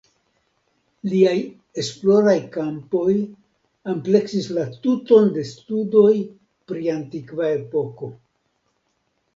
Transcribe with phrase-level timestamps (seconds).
[1.09, 1.33] Lia
[1.83, 3.13] esploraj kampoj
[3.93, 6.11] ampleksis la tuton de studoj
[6.73, 8.15] pri antikva epoko.